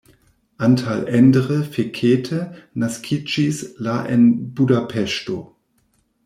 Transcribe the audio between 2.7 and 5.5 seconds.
naskiĝis la en Budapeŝto.